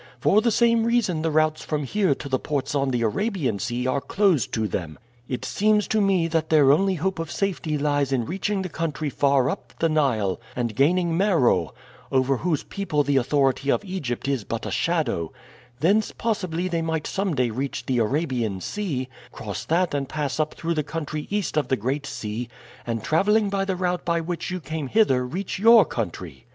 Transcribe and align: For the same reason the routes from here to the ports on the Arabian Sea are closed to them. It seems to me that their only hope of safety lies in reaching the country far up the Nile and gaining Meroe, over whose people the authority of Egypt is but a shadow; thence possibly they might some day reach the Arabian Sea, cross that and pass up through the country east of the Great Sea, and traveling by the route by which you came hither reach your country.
For 0.19 0.41
the 0.41 0.49
same 0.49 0.83
reason 0.83 1.21
the 1.21 1.29
routes 1.29 1.63
from 1.63 1.83
here 1.83 2.15
to 2.15 2.27
the 2.27 2.39
ports 2.39 2.73
on 2.73 2.89
the 2.89 3.03
Arabian 3.03 3.59
Sea 3.59 3.85
are 3.85 4.01
closed 4.01 4.51
to 4.55 4.67
them. 4.67 4.97
It 5.29 5.45
seems 5.45 5.87
to 5.89 6.01
me 6.01 6.27
that 6.27 6.49
their 6.49 6.71
only 6.71 6.95
hope 6.95 7.19
of 7.19 7.29
safety 7.31 7.77
lies 7.77 8.11
in 8.11 8.25
reaching 8.25 8.63
the 8.63 8.67
country 8.69 9.11
far 9.11 9.47
up 9.47 9.73
the 9.77 9.89
Nile 9.89 10.41
and 10.55 10.75
gaining 10.75 11.15
Meroe, 11.15 11.75
over 12.11 12.37
whose 12.37 12.63
people 12.63 13.03
the 13.03 13.17
authority 13.17 13.69
of 13.69 13.85
Egypt 13.85 14.27
is 14.27 14.43
but 14.43 14.65
a 14.65 14.71
shadow; 14.71 15.31
thence 15.81 16.11
possibly 16.11 16.67
they 16.67 16.81
might 16.81 17.05
some 17.05 17.35
day 17.35 17.51
reach 17.51 17.85
the 17.85 17.99
Arabian 17.99 18.59
Sea, 18.59 19.07
cross 19.31 19.65
that 19.65 19.93
and 19.93 20.09
pass 20.09 20.39
up 20.39 20.55
through 20.55 20.73
the 20.73 20.81
country 20.83 21.27
east 21.29 21.57
of 21.59 21.67
the 21.67 21.77
Great 21.77 22.07
Sea, 22.07 22.49
and 22.87 23.03
traveling 23.03 23.51
by 23.51 23.65
the 23.65 23.75
route 23.75 24.03
by 24.03 24.19
which 24.19 24.49
you 24.49 24.59
came 24.61 24.87
hither 24.87 25.23
reach 25.27 25.59
your 25.59 25.85
country. 25.85 26.47